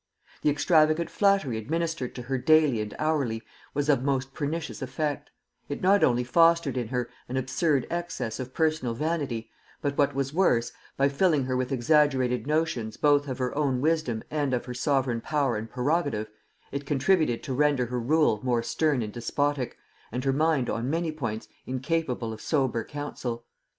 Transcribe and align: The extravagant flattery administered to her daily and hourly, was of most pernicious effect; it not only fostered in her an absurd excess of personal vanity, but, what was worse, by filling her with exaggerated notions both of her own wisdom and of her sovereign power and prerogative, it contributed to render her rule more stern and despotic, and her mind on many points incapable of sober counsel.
The 0.41 0.49
extravagant 0.49 1.11
flattery 1.11 1.59
administered 1.59 2.15
to 2.15 2.23
her 2.23 2.39
daily 2.39 2.81
and 2.81 2.91
hourly, 2.97 3.43
was 3.75 3.87
of 3.87 4.01
most 4.01 4.33
pernicious 4.33 4.81
effect; 4.81 5.29
it 5.69 5.79
not 5.83 6.03
only 6.03 6.23
fostered 6.23 6.75
in 6.75 6.87
her 6.87 7.07
an 7.29 7.37
absurd 7.37 7.85
excess 7.91 8.39
of 8.39 8.51
personal 8.51 8.95
vanity, 8.95 9.51
but, 9.79 9.99
what 9.99 10.15
was 10.15 10.33
worse, 10.33 10.71
by 10.97 11.07
filling 11.07 11.43
her 11.43 11.55
with 11.55 11.71
exaggerated 11.71 12.47
notions 12.47 12.97
both 12.97 13.27
of 13.27 13.37
her 13.37 13.55
own 13.55 13.79
wisdom 13.79 14.23
and 14.31 14.55
of 14.55 14.65
her 14.65 14.73
sovereign 14.73 15.21
power 15.21 15.55
and 15.55 15.69
prerogative, 15.69 16.31
it 16.71 16.87
contributed 16.87 17.43
to 17.43 17.53
render 17.53 17.85
her 17.85 17.99
rule 17.99 18.39
more 18.41 18.63
stern 18.63 19.03
and 19.03 19.13
despotic, 19.13 19.77
and 20.11 20.23
her 20.23 20.33
mind 20.33 20.67
on 20.67 20.89
many 20.89 21.11
points 21.11 21.47
incapable 21.67 22.33
of 22.33 22.41
sober 22.41 22.83
counsel. 22.83 23.45